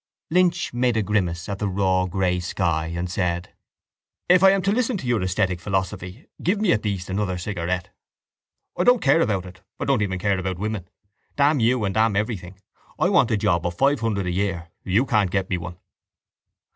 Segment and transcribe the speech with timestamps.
[0.31, 3.53] Lynch made a grimace at the raw grey sky and said:
[4.27, 7.91] —If I am to listen to your esthetic philosophy give me at least another cigarette.
[8.75, 9.61] I don't care about it.
[9.79, 10.87] I don't even care about women.
[11.35, 12.59] Damn you and damn everything.
[12.97, 14.71] I want a job of five hundred a year.
[14.83, 15.77] You can't get me one.